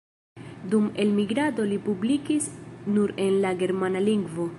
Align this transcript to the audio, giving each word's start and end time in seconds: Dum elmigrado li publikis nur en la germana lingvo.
Dum 0.71 0.87
elmigrado 1.03 1.67
li 1.73 1.77
publikis 1.89 2.47
nur 2.95 3.13
en 3.27 3.39
la 3.45 3.53
germana 3.61 4.03
lingvo. 4.11 4.49